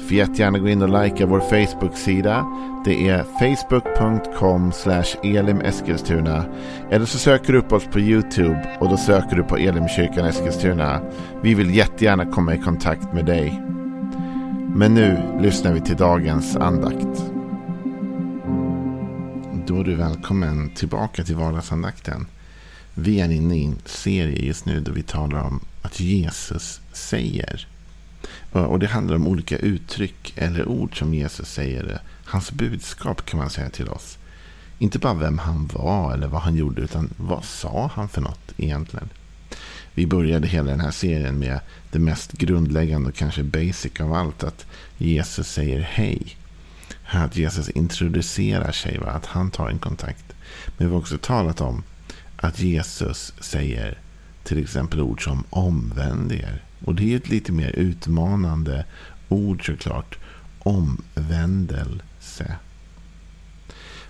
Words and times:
Får 0.00 0.12
jättegärna 0.12 0.58
gå 0.58 0.68
in 0.68 0.82
och 0.82 1.02
likea 1.04 1.26
vår 1.26 1.40
Facebook-sida. 1.40 2.46
Det 2.84 3.08
är 3.08 3.22
facebook.com 3.22 4.72
elimeskilstuna. 5.22 6.44
Eller 6.90 7.06
så 7.06 7.18
söker 7.18 7.52
du 7.52 7.58
upp 7.58 7.72
oss 7.72 7.84
på 7.84 8.00
YouTube 8.00 8.76
och 8.80 8.88
då 8.88 8.96
söker 8.96 9.36
du 9.36 9.42
på 9.42 9.56
Elimkyrkan 9.56 10.26
Eskilstuna. 10.26 11.00
Vi 11.42 11.54
vill 11.54 11.74
jättegärna 11.74 12.26
komma 12.26 12.54
i 12.54 12.58
kontakt 12.58 13.12
med 13.12 13.24
dig. 13.24 13.62
Men 14.74 14.94
nu 14.94 15.38
lyssnar 15.40 15.72
vi 15.72 15.80
till 15.80 15.96
dagens 15.96 16.56
andakt. 16.56 17.24
Då 19.66 19.80
är 19.80 19.84
du 19.84 19.94
välkommen 19.94 20.70
tillbaka 20.74 21.24
till 21.24 21.36
vardagsandakten. 21.36 22.26
Vi 22.94 23.20
är 23.20 23.30
inne 23.30 23.56
i 23.56 23.64
en 23.64 23.78
serie 23.84 24.46
just 24.46 24.66
nu 24.66 24.80
då 24.80 24.92
vi 24.92 25.02
talar 25.02 25.40
om 25.40 25.60
att 25.82 26.00
Jesus 26.00 26.80
säger. 26.92 27.66
Och 28.52 28.78
det 28.78 28.86
handlar 28.86 29.16
om 29.16 29.26
olika 29.26 29.58
uttryck 29.58 30.32
eller 30.36 30.68
ord 30.68 30.98
som 30.98 31.14
Jesus 31.14 31.48
säger. 31.48 32.00
Hans 32.24 32.52
budskap 32.52 33.24
kan 33.24 33.38
man 33.38 33.50
säga 33.50 33.70
till 33.70 33.88
oss. 33.88 34.18
Inte 34.78 34.98
bara 34.98 35.14
vem 35.14 35.38
han 35.38 35.66
var 35.66 36.14
eller 36.14 36.26
vad 36.26 36.42
han 36.42 36.56
gjorde, 36.56 36.82
utan 36.82 37.10
vad 37.16 37.44
sa 37.44 37.90
han 37.94 38.08
för 38.08 38.20
något 38.20 38.52
egentligen? 38.56 39.08
Vi 39.94 40.06
började 40.06 40.48
hela 40.48 40.70
den 40.70 40.80
här 40.80 40.90
serien 40.90 41.38
med 41.38 41.60
det 41.90 41.98
mest 41.98 42.32
grundläggande 42.32 43.08
och 43.08 43.14
kanske 43.14 43.42
basic 43.42 44.00
av 44.00 44.12
allt. 44.12 44.44
Att 44.44 44.66
Jesus 44.98 45.48
säger 45.48 45.80
hej. 45.80 46.36
Att 47.04 47.36
Jesus 47.36 47.68
introducerar 47.68 48.72
sig, 48.72 48.98
va? 48.98 49.10
att 49.10 49.26
han 49.26 49.50
tar 49.50 49.68
en 49.68 49.78
kontakt. 49.78 50.24
Men 50.66 50.86
vi 50.86 50.92
har 50.92 51.00
också 51.00 51.18
talat 51.18 51.60
om 51.60 51.82
att 52.36 52.60
Jesus 52.60 53.32
säger 53.40 53.98
till 54.44 54.62
exempel 54.62 55.00
ord 55.00 55.24
som 55.24 55.44
omvänd 55.50 56.32
er. 56.32 56.62
Och 56.84 56.94
det 56.94 57.12
är 57.12 57.16
ett 57.16 57.28
lite 57.28 57.52
mer 57.52 57.70
utmanande 57.70 58.84
ord 59.28 59.66
såklart. 59.66 60.18
Omvändelse. 60.58 62.56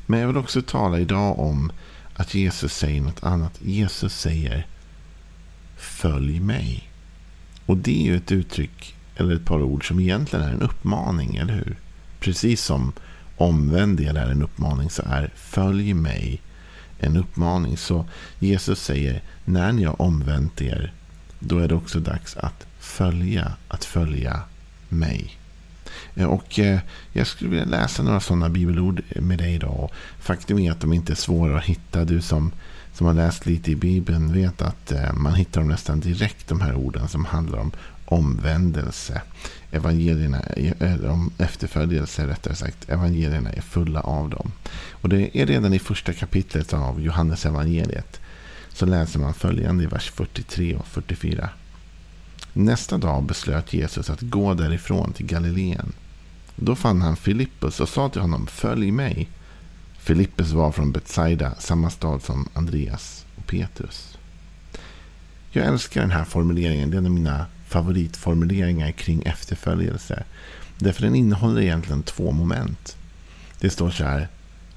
Men 0.07 0.21
jag 0.21 0.27
vill 0.27 0.37
också 0.37 0.63
tala 0.63 0.99
idag 0.99 1.39
om 1.39 1.73
att 2.15 2.35
Jesus 2.35 2.77
säger 2.77 3.01
något 3.01 3.25
annat. 3.25 3.61
Jesus 3.63 4.15
säger 4.15 4.67
Följ 5.77 6.41
mig. 6.41 6.91
Och 7.67 7.77
det 7.77 8.03
är 8.03 8.05
ju 8.05 8.17
ett 8.17 8.33
uttryck 8.33 8.95
eller 9.17 9.35
ett 9.35 9.45
par 9.45 9.63
ord 9.63 9.89
som 9.89 10.01
egentligen 10.01 10.45
är 10.45 10.53
en 10.53 10.63
uppmaning, 10.63 11.37
eller 11.37 11.55
hur? 11.55 11.77
Precis 12.21 12.63
som 12.63 12.93
omvänd 13.37 13.99
del 13.99 14.17
är 14.17 14.31
en 14.31 14.43
uppmaning 14.43 14.91
så 14.91 15.03
är 15.07 15.33
följ 15.37 15.95
mig 15.95 16.41
en 16.99 17.17
uppmaning. 17.17 17.77
Så 17.77 18.07
Jesus 18.39 18.83
säger 18.83 19.23
när 19.45 19.73
ni 19.73 19.85
har 19.85 20.03
omvänt 20.03 20.63
er 20.63 20.93
då 21.41 21.59
är 21.59 21.69
det 21.69 21.75
också 21.75 22.01
dags 22.01 22.37
att 22.37 22.67
följa, 22.79 23.53
att 23.69 23.85
följa 23.85 24.43
mig. 24.89 25.41
Eh, 26.15 26.27
och 26.27 26.59
eh, 26.59 26.81
jag 27.13 27.27
skulle 27.27 27.51
vilja 27.51 27.65
läsa 27.65 28.03
några 28.03 28.21
sådana 28.21 28.49
bibelord 28.49 29.03
eh, 29.09 29.23
med 29.23 29.39
dig 29.39 29.55
idag. 29.55 29.91
Faktum 30.21 30.59
är 30.59 30.73
att 30.73 30.81
de 30.81 30.93
inte 30.93 31.13
är 31.13 31.17
svåra 31.17 31.59
att 31.59 31.65
hitta. 31.65 32.05
Du 32.05 32.21
som, 32.21 32.53
som 32.95 33.07
har 33.07 33.15
läst 33.15 33.47
lite 33.47 33.71
i 33.71 33.77
Bibeln 33.77 34.33
vet 34.33 34.63
att 34.63 34.93
man 35.15 35.35
hittar 35.35 35.61
dem 35.61 35.69
nästan 35.69 36.01
direkt, 36.01 36.49
de 36.49 36.61
här 36.61 36.75
orden 36.75 37.09
som 37.09 37.25
handlar 37.25 37.59
om 37.59 37.73
omvändelse. 38.05 39.23
Evangelierna, 39.71 40.41
eller 40.41 41.09
om 41.09 41.31
efterföljelse 41.39 42.27
rättare 42.27 42.55
sagt. 42.55 42.89
Evangelierna 42.89 43.53
är 43.53 43.61
fulla 43.61 44.01
av 44.01 44.31
dem. 44.31 44.53
Och 44.91 45.09
det 45.09 45.39
är 45.39 45.47
redan 45.47 45.75
i 45.75 45.79
första 45.79 46.13
kapitlet 46.13 46.73
av 46.73 47.01
Johannes 47.01 47.47
evangeliet. 47.47 48.20
Så 48.81 48.87
läser 48.87 49.19
man 49.19 49.35
följande 49.35 49.85
i 49.85 49.87
vers 49.87 50.11
43 50.11 50.77
och 50.77 50.87
44. 50.87 51.49
Nästa 52.53 52.99
dag 52.99 53.23
beslöt 53.23 53.73
Jesus 53.73 54.11
att 54.11 54.21
gå 54.21 54.55
därifrån 54.55 55.13
till 55.13 55.27
Galileen. 55.27 55.93
Då 56.57 56.77
fann 56.77 57.03
han 57.03 57.17
Filippus 57.17 57.81
och 57.81 57.89
sa 57.89 58.09
till 58.09 58.21
honom 58.21 58.47
Följ 58.47 58.91
mig. 58.91 59.29
Filippus 59.99 60.51
var 60.51 60.73
från 60.73 60.93
Betsaida, 60.93 61.55
samma 61.59 61.91
stad 61.91 62.23
som 62.23 62.49
Andreas 62.53 63.25
och 63.37 63.47
Petrus. 63.47 64.19
Jag 65.51 65.67
älskar 65.67 66.01
den 66.01 66.11
här 66.11 66.25
formuleringen. 66.25 66.91
Det 66.91 66.97
är 66.97 66.99
en 66.99 67.07
av 67.07 67.13
mina 67.13 67.47
favoritformuleringar 67.69 68.91
kring 68.91 69.23
efterföljelse. 69.23 70.25
Därför 70.79 71.03
den 71.03 71.15
innehåller 71.15 71.63
egentligen 71.63 72.03
två 72.03 72.33
moment. 72.33 72.97
Det 73.59 73.71
står 73.71 73.91
så 73.91 74.05
här. 74.05 74.29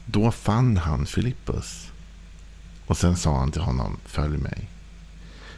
Då 0.05 0.31
fann 0.31 0.77
han 0.77 1.05
Filippus. 1.05 1.92
Och 2.87 2.97
sen 2.97 3.17
sa 3.17 3.37
han 3.37 3.51
till 3.51 3.61
honom, 3.61 3.97
följ 4.05 4.37
mig. 4.37 4.67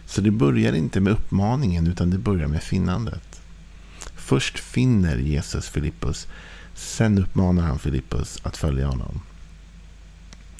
Så 0.05 0.21
det 0.21 0.31
börjar 0.31 0.73
inte 0.73 0.99
med 0.99 1.13
uppmaningen 1.13 1.87
utan 1.87 2.09
det 2.09 2.17
börjar 2.17 2.47
med 2.47 2.63
finnandet. 2.63 3.41
Först 4.15 4.59
finner 4.59 5.17
Jesus 5.17 5.69
Filippus. 5.69 6.27
Sen 6.73 7.17
uppmanar 7.17 7.63
han 7.63 7.79
Filippus 7.79 8.39
att 8.43 8.57
följa 8.57 8.87
honom. 8.87 9.21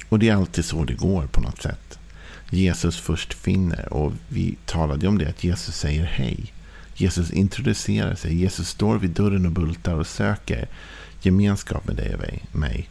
Och 0.10 0.20
det 0.20 0.30
är 0.30 0.36
alltid 0.36 0.66
så 0.66 0.84
det 0.84 0.94
går 0.94 1.28
på 1.28 1.42
något 1.42 1.62
sätt. 1.62 2.00
Jesus 2.50 3.00
först 3.00 3.34
finner. 3.34 3.94
Och 3.94 4.14
vi 4.28 4.58
talade 4.66 5.08
om 5.08 5.18
det 5.18 5.30
att 5.30 5.44
Jesus 5.44 5.76
säger 5.76 6.06
hej. 6.06 6.54
Jesus 6.96 7.32
introducerar 7.32 8.16
sig. 8.16 8.36
Jesus 8.36 8.70
står 8.70 8.98
vid 8.98 9.10
dörren 9.10 9.46
och 9.46 9.52
bultar 9.52 9.94
och 9.94 10.08
söker 10.08 10.68
gemenskap 11.22 11.88
med 11.88 11.96
dig 11.96 12.16
och 12.52 12.60
mig. 12.60 12.90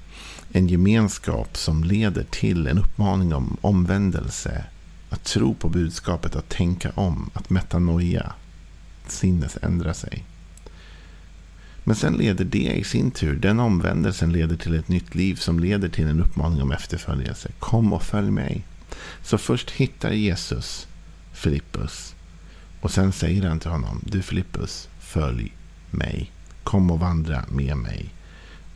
En 0.57 0.69
gemenskap 0.69 1.57
som 1.57 1.85
leder 1.85 2.25
till 2.31 2.67
en 2.67 2.79
uppmaning 2.79 3.35
om 3.35 3.57
omvändelse. 3.61 4.65
Att 5.11 5.25
tro 5.25 5.55
på 5.55 5.69
budskapet, 5.69 6.37
att 6.37 6.49
tänka 6.49 6.91
om, 6.95 7.31
att 7.35 7.51
metanoia. 7.51 8.33
Sinnes 9.07 9.59
ändra 9.63 9.95
sig. 9.95 10.25
Men 11.85 11.97
sen 11.97 12.13
leder 12.13 12.45
det 12.45 12.73
i 12.73 12.85
sin 12.85 13.11
tur, 13.11 13.37
den 13.37 13.61
omvändelsen 13.61 14.33
leder 14.33 14.57
till 14.57 14.75
ett 14.75 14.89
nytt 14.89 15.15
liv 15.15 15.35
som 15.35 15.59
leder 15.61 15.89
till 15.89 16.07
en 16.07 16.21
uppmaning 16.21 16.63
om 16.63 16.73
efterföljelse. 16.73 17.53
Kom 17.59 17.93
och 17.93 18.03
följ 18.03 18.31
mig. 18.31 18.65
Så 19.23 19.39
först 19.39 19.71
hittar 19.71 20.11
Jesus 20.11 20.89
Filippus. 21.33 22.15
Och 22.81 22.91
sen 22.91 23.13
säger 23.13 23.49
han 23.49 23.61
till 23.61 23.71
honom, 23.71 24.01
du 24.07 24.23
Filippus, 24.23 24.89
följ 25.01 25.53
mig. 25.91 26.33
Kom 26.63 26.91
och 26.91 27.01
vandra 27.01 27.45
med 27.49 27.77
mig. 27.77 28.15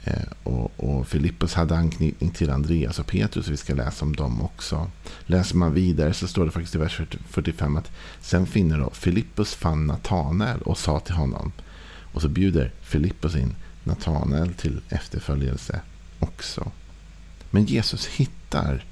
Eh, 0.09 0.23
och, 0.43 0.73
och 0.77 1.09
Filippus 1.09 1.55
hade 1.55 1.77
anknytning 1.77 2.31
till 2.31 2.51
Andreas 2.51 2.99
och 2.99 3.07
Petrus. 3.07 3.49
Vi 3.49 3.57
ska 3.57 3.75
läsa 3.75 4.05
om 4.05 4.17
dem 4.17 4.43
också. 4.43 4.91
Läser 5.27 5.57
man 5.57 5.75
vidare 5.75 6.15
så 6.15 6.27
står 6.27 6.45
det 6.45 6.51
faktiskt 6.51 6.75
i 6.75 6.79
vers 6.79 7.01
45 7.29 7.77
att 7.77 7.91
sen 8.21 8.47
finner 8.47 8.79
då 8.79 8.91
Filippus 8.91 9.55
fann 9.55 9.87
Natanael 9.87 10.63
och 10.63 10.79
sa 10.79 11.01
till 11.01 11.15
honom. 11.15 11.53
Och 12.13 12.23
så 12.23 12.29
bjuder 12.29 12.73
Filippus 12.81 13.37
in 13.37 13.55
Natanael 13.85 14.55
till 14.55 14.81
efterföljelse 14.89 15.81
också. 16.19 16.71
Men 17.51 17.65
Jesus 17.65 18.07
hittar 18.07 18.85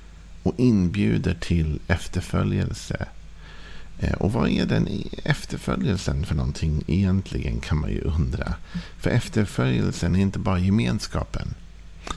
och 0.42 0.54
inbjuder 0.56 1.34
till 1.40 1.80
efterföljelse. 1.86 3.06
Eh, 3.98 4.12
och 4.12 4.32
vad 4.32 4.48
är 4.48 4.66
den 4.66 4.88
efterföljelsen 5.24 6.26
för 6.26 6.34
någonting 6.34 6.82
egentligen 6.86 7.60
kan 7.60 7.80
man 7.80 7.90
ju 7.90 8.00
undra. 8.00 8.54
För 8.98 9.10
efterföljelsen 9.10 10.16
är 10.16 10.20
inte 10.20 10.38
bara 10.38 10.58
gemenskapen. 10.58 11.54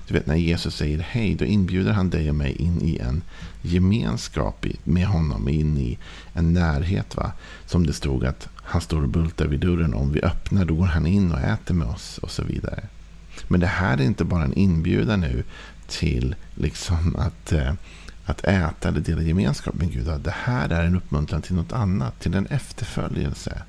Du 0.07 0.13
vet 0.13 0.25
när 0.25 0.35
Jesus 0.35 0.75
säger 0.75 0.99
hej, 0.99 1.35
då 1.35 1.45
inbjuder 1.45 1.91
han 1.91 2.09
dig 2.09 2.29
och 2.29 2.35
mig 2.35 2.51
in 2.51 2.81
i 2.81 2.97
en 2.97 3.21
gemenskap 3.61 4.65
med 4.83 5.07
honom, 5.07 5.49
in 5.49 5.77
i 5.77 5.97
en 6.33 6.53
närhet. 6.53 7.15
va. 7.15 7.31
Som 7.65 7.85
det 7.85 7.93
stod 7.93 8.25
att 8.25 8.49
han 8.55 8.81
står 8.81 9.01
och 9.01 9.09
bultar 9.09 9.45
vid 9.45 9.59
dörren. 9.59 9.93
Om 9.93 10.11
vi 10.11 10.21
öppnar 10.21 10.65
då 10.65 10.75
går 10.75 10.85
han 10.85 11.05
in 11.05 11.31
och 11.31 11.39
äter 11.39 11.75
med 11.75 11.87
oss 11.87 12.17
och 12.17 12.31
så 12.31 12.43
vidare. 12.43 12.83
Men 13.47 13.59
det 13.59 13.67
här 13.67 13.97
är 13.97 14.01
inte 14.01 14.23
bara 14.23 14.43
en 14.43 14.53
inbjudan 14.53 15.21
nu 15.21 15.43
till 15.87 16.35
liksom 16.55 17.15
att 17.15 17.51
eh, 17.51 17.73
att 18.29 18.43
äta 18.43 18.89
eller 18.89 18.99
dela 18.99 19.21
gemenskap 19.21 19.75
med 19.75 19.91
Gud. 19.91 20.21
Det 20.21 20.35
här 20.43 20.69
är 20.69 20.83
en 20.83 20.95
uppmuntran 20.95 21.41
till 21.41 21.55
något 21.55 21.73
annat, 21.73 22.19
till 22.19 22.35
en 22.35 22.45
efterföljelse. 22.45 23.61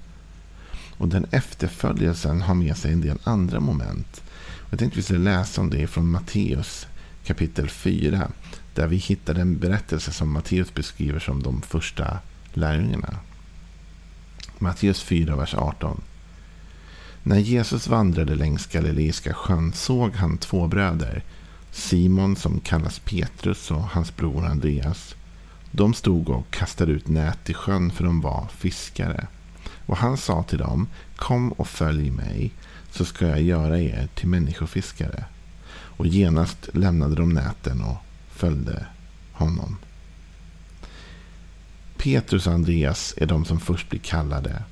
Och 0.97 1.09
den 1.09 1.27
efterföljelsen 1.31 2.43
har 2.43 2.55
med 2.55 2.77
sig 2.77 2.93
en 2.93 3.01
del 3.01 3.19
andra 3.25 3.61
moment. 3.61 4.23
Jag 4.71 4.79
tänkte 4.79 4.97
vi 4.97 5.03
skulle 5.03 5.19
läsa 5.19 5.61
om 5.61 5.71
det 5.71 5.87
från 5.87 6.11
Matteus 6.11 6.87
kapitel 7.25 7.69
4. 7.69 8.31
Där 8.75 8.87
vi 8.87 8.97
hittar 8.97 9.35
en 9.35 9.59
berättelse 9.59 10.13
som 10.13 10.33
Matteus 10.33 10.75
beskriver 10.75 11.19
som 11.19 11.43
de 11.43 11.63
första 11.63 12.19
lärjungarna. 12.53 13.17
Matteus 14.59 15.03
4, 15.03 15.37
vers 15.37 15.55
18. 15.55 16.01
När 17.23 17.39
Jesus 17.39 17.89
vandrade 17.89 18.35
längs 18.35 18.67
Galileiska 18.67 19.35
sjön 19.35 19.73
såg 19.73 20.15
han 20.15 20.39
två 20.39 20.67
bröder 20.67 21.23
Simon 21.73 22.37
som 22.37 22.61
kallas 22.61 22.99
Petrus 22.99 23.71
och 23.71 23.83
hans 23.83 24.17
bror 24.17 24.47
Andreas. 24.47 25.15
De 25.71 25.95
stod 25.95 26.29
och 26.29 26.51
kastade 26.51 26.93
ut 26.93 27.09
nät 27.09 27.51
i 27.51 27.55
sjön 27.55 27.91
för 27.91 28.05
de 28.05 28.21
var 28.21 28.47
fiskare. 28.57 29.27
Och 29.87 29.97
han 29.97 30.17
sa 30.17 30.43
till 30.43 30.59
dem, 30.59 30.89
kom 31.17 31.53
och 31.53 31.69
följ 31.69 32.11
mig 32.11 32.53
så 32.91 33.05
ska 33.05 33.27
jag 33.27 33.43
göra 33.43 33.81
er 33.81 34.09
till 34.15 34.29
människofiskare. 34.29 35.25
Och 35.73 36.07
genast 36.07 36.69
lämnade 36.73 37.15
de 37.15 37.33
näten 37.33 37.83
och 37.83 37.97
följde 38.31 38.87
honom. 39.33 39.77
Petrus 41.97 42.47
och 42.47 42.53
Andreas 42.53 43.15
är 43.17 43.27
de 43.27 43.45
som 43.45 43.61
först 43.61 43.89
blir 43.89 44.01
kallade. 44.01 44.63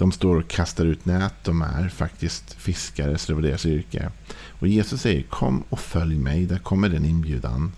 De 0.00 0.12
står 0.12 0.36
och 0.36 0.48
kastar 0.48 0.86
ut 0.86 1.04
nät. 1.04 1.34
De 1.44 1.62
är 1.62 1.88
faktiskt 1.88 2.52
fiskare, 2.52 3.18
så 3.18 3.32
det 3.32 3.34
var 3.34 3.42
deras 3.42 3.66
yrke. 3.66 4.10
Och 4.32 4.68
Jesus 4.68 5.00
säger 5.00 5.22
kom 5.22 5.64
och 5.68 5.80
följ 5.80 6.18
mig. 6.18 6.46
Där 6.46 6.58
kommer 6.58 6.88
den 6.88 7.04
inbjudan. 7.04 7.72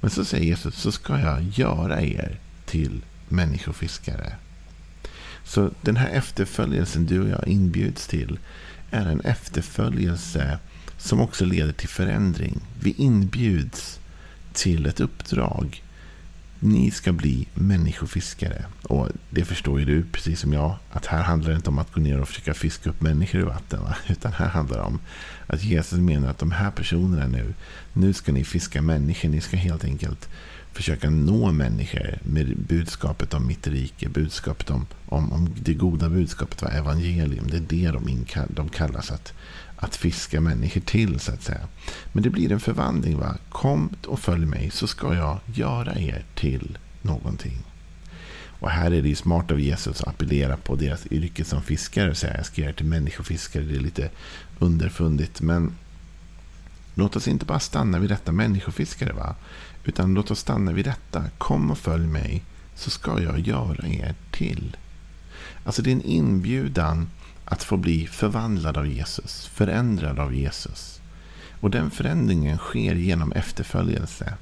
Men 0.00 0.10
så 0.10 0.24
säger 0.24 0.44
Jesus 0.44 0.74
så 0.74 0.92
ska 0.92 1.18
jag 1.18 1.42
göra 1.42 2.02
er 2.02 2.40
till 2.66 3.04
människofiskare. 3.28 4.36
Så 5.44 5.70
den 5.80 5.96
här 5.96 6.08
efterföljelsen 6.08 7.06
du 7.06 7.20
och 7.20 7.28
jag 7.28 7.48
inbjuds 7.48 8.06
till 8.06 8.38
är 8.90 9.06
en 9.06 9.20
efterföljelse 9.20 10.58
som 10.98 11.20
också 11.20 11.44
leder 11.44 11.72
till 11.72 11.88
förändring. 11.88 12.60
Vi 12.80 12.90
inbjuds 12.90 14.00
till 14.52 14.86
ett 14.86 15.00
uppdrag. 15.00 15.83
Ni 16.58 16.90
ska 16.90 17.12
bli 17.12 17.48
människofiskare. 17.54 18.64
Och 18.82 19.08
det 19.30 19.44
förstår 19.44 19.80
ju 19.80 19.86
du, 19.86 20.04
precis 20.12 20.40
som 20.40 20.52
jag, 20.52 20.76
att 20.92 21.06
här 21.06 21.22
handlar 21.22 21.50
det 21.50 21.56
inte 21.56 21.68
om 21.68 21.78
att 21.78 21.92
gå 21.92 22.00
ner 22.00 22.20
och 22.20 22.28
försöka 22.28 22.54
fiska 22.54 22.90
upp 22.90 23.00
människor 23.00 23.40
i 23.40 23.44
vatten. 23.44 23.82
Va? 23.82 23.96
Utan 24.06 24.32
här 24.32 24.48
handlar 24.48 24.76
det 24.76 24.82
om 24.82 24.98
att 25.46 25.64
Jesus 25.64 25.98
menar 25.98 26.28
att 26.28 26.38
de 26.38 26.50
här 26.50 26.70
personerna 26.70 27.26
nu, 27.26 27.54
nu 27.92 28.12
ska 28.12 28.32
ni 28.32 28.44
fiska 28.44 28.82
människor. 28.82 29.28
Ni 29.28 29.40
ska 29.40 29.56
helt 29.56 29.84
enkelt 29.84 30.28
försöka 30.74 31.10
nå 31.10 31.52
människor 31.52 32.18
med 32.22 32.56
budskapet 32.56 33.34
om 33.34 33.46
mitt 33.46 33.66
rike, 33.66 34.08
budskapet 34.08 34.70
om, 34.70 34.86
om, 35.06 35.32
om 35.32 35.48
det 35.56 35.74
goda 35.74 36.08
budskapet, 36.08 36.62
var 36.62 36.70
evangelium. 36.70 37.46
Det 37.50 37.56
är 37.56 37.60
det 37.60 37.90
de, 37.90 38.08
inkall, 38.08 38.48
de 38.48 38.68
kallas 38.68 39.10
att, 39.10 39.32
att 39.76 39.96
fiska 39.96 40.40
människor 40.40 40.80
till, 40.80 41.20
så 41.20 41.32
att 41.32 41.42
säga. 41.42 41.68
Men 42.12 42.22
det 42.22 42.30
blir 42.30 42.52
en 42.52 42.60
förvandling. 42.60 43.18
va? 43.18 43.36
Kom 43.48 43.90
och 44.06 44.20
följ 44.20 44.46
mig, 44.46 44.70
så 44.70 44.86
ska 44.86 45.14
jag 45.14 45.40
göra 45.46 45.98
er 45.98 46.24
till 46.34 46.78
någonting. 47.02 47.58
Och 48.60 48.70
här 48.70 48.90
är 48.90 49.02
det 49.02 49.08
ju 49.08 49.14
smart 49.14 49.50
av 49.50 49.60
Jesus 49.60 50.00
att 50.00 50.08
appellera 50.08 50.56
på 50.56 50.76
deras 50.76 51.06
yrke 51.06 51.44
som 51.44 51.62
fiskare 51.62 52.10
och 52.10 52.16
säga 52.16 52.36
jag 52.36 52.46
ska 52.46 52.60
göra 52.60 52.70
er 52.70 52.74
till 52.74 52.86
människofiskare. 52.86 53.64
Det 53.64 53.76
är 53.76 53.80
lite 53.80 54.10
underfundigt. 54.58 55.40
Men 55.40 55.74
låt 56.94 57.16
oss 57.16 57.28
inte 57.28 57.44
bara 57.44 57.60
stanna 57.60 57.98
vid 57.98 58.10
detta 58.10 58.32
människofiskare. 58.32 59.12
va? 59.12 59.34
Utan 59.84 60.14
låt 60.14 60.30
oss 60.30 60.38
stanna 60.38 60.72
vid 60.72 60.84
detta. 60.84 61.24
Kom 61.38 61.70
och 61.70 61.78
följ 61.78 62.06
mig 62.06 62.42
så 62.74 62.90
ska 62.90 63.22
jag 63.22 63.38
göra 63.38 63.88
er 63.88 64.14
till. 64.30 64.76
Alltså 65.64 65.82
det 65.82 65.90
är 65.90 65.92
en 65.92 66.02
inbjudan 66.02 67.08
att 67.44 67.62
få 67.62 67.76
bli 67.76 68.06
förvandlad 68.06 68.76
av 68.76 68.86
Jesus. 68.86 69.46
Förändrad 69.46 70.18
av 70.18 70.34
Jesus. 70.34 71.00
Och 71.60 71.70
den 71.70 71.90
förändringen 71.90 72.58
sker 72.58 72.94
genom 72.94 73.32
efterföljelse. 73.32 74.34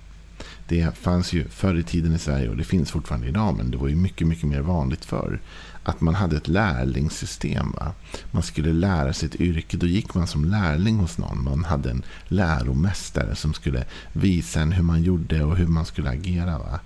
Det 0.69 0.99
fanns 0.99 1.33
ju 1.33 1.49
förr 1.49 1.79
i 1.79 1.83
tiden 1.83 2.15
i 2.15 2.19
Sverige 2.19 2.49
och 2.49 2.57
det 2.57 2.65
finns 2.65 2.91
fortfarande 2.91 3.29
idag. 3.29 3.57
Men 3.57 3.71
det 3.71 3.77
var 3.77 3.89
ju 3.89 3.97
mycket, 3.97 4.27
mycket 4.27 4.49
mer 4.49 4.61
vanligt 4.61 5.05
förr 5.05 5.41
att 5.85 6.01
man 6.01 6.15
hade 6.15 6.37
ett 6.37 6.49
lärlingssystem. 6.49 7.73
Va? 7.73 7.93
Man 8.31 8.43
skulle 8.43 8.73
lära 8.73 9.13
sig 9.13 9.29
ett 9.29 9.41
yrke. 9.41 9.77
Då 9.77 9.87
gick 9.87 10.15
man 10.15 10.27
som 10.27 10.45
lärling 10.45 10.97
hos 10.97 11.19
någon. 11.19 11.45
Man 11.45 11.65
hade 11.65 11.91
en 11.91 12.03
läromästare 12.29 13.35
som 13.35 13.55
skulle 13.55 13.85
visa 14.13 14.61
en 14.61 14.73
hur 14.73 14.83
man 14.83 15.03
gjorde 15.03 15.45
och 15.45 15.57
hur 15.57 15.67
man 15.67 15.87
skulle 15.87 16.11
agera. 16.11 16.59
Va? 16.59 16.81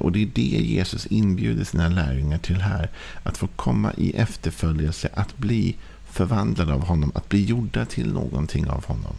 Och 0.00 0.12
det 0.12 0.22
är 0.22 0.30
det 0.34 0.40
Jesus 0.42 1.06
inbjuder 1.06 1.64
sina 1.64 1.88
lärjungar 1.88 2.38
till 2.38 2.60
här. 2.60 2.90
Att 3.22 3.36
få 3.36 3.46
komma 3.46 3.92
i 3.96 4.12
efterföljelse, 4.16 5.08
att 5.14 5.38
bli 5.38 5.76
förvandlade 6.10 6.74
av 6.74 6.84
honom, 6.86 7.12
att 7.14 7.28
bli 7.28 7.44
gjorda 7.44 7.84
till 7.84 8.12
någonting 8.12 8.70
av 8.70 8.86
honom. 8.86 9.16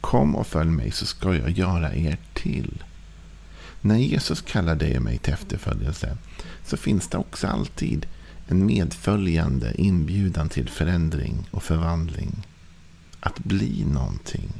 Kom 0.00 0.36
och 0.36 0.46
följ 0.46 0.70
mig 0.70 0.90
så 0.90 1.06
ska 1.06 1.34
jag 1.34 1.50
göra 1.50 1.94
er 1.94 2.18
till. 2.32 2.82
När 3.86 3.96
Jesus 3.96 4.40
kallar 4.42 4.76
dig 4.76 4.96
och 4.96 5.02
mig 5.02 5.18
till 5.18 5.32
efterföljelse 5.32 6.16
så 6.64 6.76
finns 6.76 7.08
det 7.08 7.18
också 7.18 7.46
alltid 7.46 8.06
en 8.48 8.66
medföljande 8.66 9.72
inbjudan 9.78 10.48
till 10.48 10.68
förändring 10.68 11.48
och 11.50 11.62
förvandling. 11.62 12.46
Att 13.20 13.38
bli 13.38 13.84
någonting. 13.84 14.52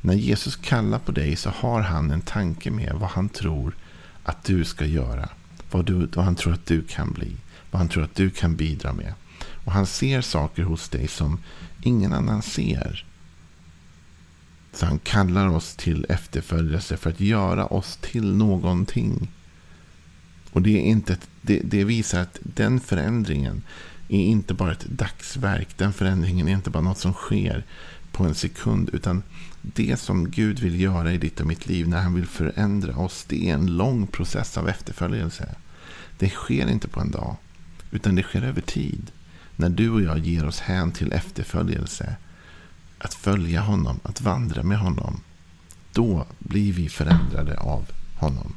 När 0.00 0.14
Jesus 0.14 0.56
kallar 0.56 0.98
på 0.98 1.12
dig 1.12 1.36
så 1.36 1.50
har 1.50 1.80
han 1.80 2.10
en 2.10 2.20
tanke 2.20 2.70
med 2.70 2.92
vad 2.94 3.10
han 3.10 3.28
tror 3.28 3.76
att 4.22 4.44
du 4.44 4.64
ska 4.64 4.86
göra. 4.86 5.28
Vad, 5.70 5.84
du, 5.84 6.06
vad 6.06 6.24
han 6.24 6.36
tror 6.36 6.52
att 6.52 6.66
du 6.66 6.82
kan 6.82 7.12
bli. 7.12 7.36
Vad 7.70 7.78
han 7.78 7.88
tror 7.88 8.04
att 8.04 8.14
du 8.14 8.30
kan 8.30 8.56
bidra 8.56 8.92
med. 8.92 9.14
Och 9.64 9.72
han 9.72 9.86
ser 9.86 10.20
saker 10.20 10.62
hos 10.62 10.88
dig 10.88 11.08
som 11.08 11.38
ingen 11.82 12.12
annan 12.12 12.42
ser. 12.42 13.04
Så 14.72 14.86
han 14.86 14.98
kallar 14.98 15.48
oss 15.48 15.76
till 15.76 16.06
efterföljelse 16.08 16.96
för 16.96 17.10
att 17.10 17.20
göra 17.20 17.66
oss 17.66 17.98
till 18.00 18.34
någonting. 18.34 19.28
Och 20.52 20.62
det, 20.62 20.70
är 20.70 20.82
inte 20.82 21.12
ett, 21.12 21.28
det, 21.42 21.60
det, 21.64 21.84
visar 21.84 22.20
att 22.20 22.38
den 22.42 22.80
förändringen 22.80 23.62
är 24.08 24.20
inte 24.20 24.54
bara 24.54 24.72
ett 24.72 24.84
dagsverk. 24.84 25.68
Den 25.76 25.92
förändringen 25.92 26.48
är 26.48 26.52
inte 26.52 26.70
bara 26.70 26.82
något 26.82 26.98
som 26.98 27.12
sker 27.12 27.64
på 28.12 28.24
en 28.24 28.34
sekund. 28.34 28.90
Utan 28.92 29.22
det 29.62 30.00
som 30.00 30.30
Gud 30.30 30.60
vill 30.60 30.80
göra 30.80 31.12
i 31.12 31.18
ditt 31.18 31.40
och 31.40 31.46
mitt 31.46 31.66
liv 31.66 31.88
när 31.88 32.00
han 32.00 32.14
vill 32.14 32.26
förändra 32.26 32.96
oss. 32.96 33.24
Det 33.28 33.50
är 33.50 33.54
en 33.54 33.76
lång 33.76 34.06
process 34.06 34.58
av 34.58 34.68
efterföljelse. 34.68 35.54
Det 36.18 36.28
sker 36.28 36.70
inte 36.70 36.88
på 36.88 37.00
en 37.00 37.10
dag. 37.10 37.36
Utan 37.90 38.14
det 38.14 38.22
sker 38.22 38.42
över 38.42 38.60
tid. 38.60 39.10
När 39.56 39.68
du 39.68 39.90
och 39.90 40.02
jag 40.02 40.18
ger 40.18 40.46
oss 40.46 40.60
hän 40.60 40.92
till 40.92 41.12
efterföljelse. 41.12 42.16
Att 43.04 43.14
följa 43.14 43.60
honom, 43.60 44.00
att 44.02 44.20
vandra 44.20 44.62
med 44.62 44.78
honom. 44.78 45.20
Då 45.92 46.26
blir 46.38 46.72
vi 46.72 46.88
förändrade 46.88 47.58
av 47.58 47.84
honom. 48.16 48.54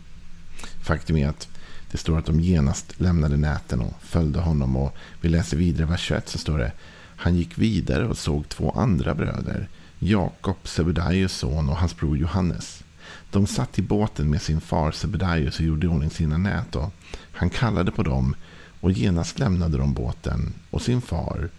Faktum 0.84 1.18
är 1.18 1.28
att 1.28 1.48
det 1.92 1.98
står 1.98 2.18
att 2.18 2.26
de 2.26 2.40
genast 2.40 3.00
lämnade 3.00 3.38
näten 3.38 3.82
och 3.82 3.94
följde 4.02 4.40
honom. 4.40 4.76
Och 4.76 4.96
vi 5.22 5.30
läser 5.30 5.58
vidare, 5.58 5.86
vers 5.86 6.02
21 6.02 6.30
så 6.30 6.38
står 6.38 6.58
det. 6.58 6.72
Han 7.18 7.36
gick 7.36 7.58
vidare 7.58 8.08
och 8.08 8.18
såg 8.18 8.50
två 8.50 8.72
andra 8.72 9.16
bröder. 9.16 9.68
Jakob, 10.00 10.58
Sebedaios 10.64 11.34
son 11.34 11.70
och 11.70 11.78
hans 11.78 11.98
bror 11.98 12.18
Johannes. 12.18 12.84
De 13.32 13.48
satt 13.48 13.80
i 13.80 13.82
båten 13.82 14.30
med 14.30 14.42
sin 14.42 14.62
far 14.62 14.92
Sebedaios 14.92 15.60
och 15.60 15.66
gjorde 15.66 15.88
i 15.88 15.90
ordning 15.90 16.10
sina 16.10 16.38
nät. 16.38 16.76
Och 16.76 16.94
han 17.32 17.50
kallade 17.50 17.92
på 17.92 18.04
dem 18.04 18.36
och 18.82 18.92
genast 18.92 19.40
lämnade 19.40 19.78
de 19.78 19.94
båten 19.94 20.54
och 20.72 20.82
sin 20.82 21.02
far 21.02 21.50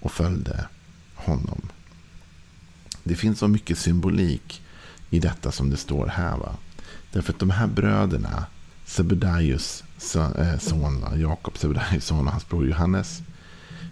och 0.00 0.12
följde 0.12 0.66
honom. 1.14 1.68
Det 3.04 3.14
finns 3.14 3.38
så 3.38 3.48
mycket 3.48 3.78
symbolik 3.78 4.62
i 5.10 5.18
detta 5.18 5.52
som 5.52 5.70
det 5.70 5.76
står 5.76 6.06
här. 6.06 6.36
Va? 6.36 6.56
Därför 7.12 7.32
att 7.32 7.38
de 7.38 7.50
här 7.50 7.66
bröderna 7.66 8.46
Sebedaios 8.84 9.84
son, 9.98 11.04
eh, 11.04 11.20
Jakob 11.20 11.58
Sebedaios 11.58 12.04
son 12.04 12.26
och 12.26 12.32
hans 12.32 12.48
bror 12.48 12.68
Johannes. 12.68 13.22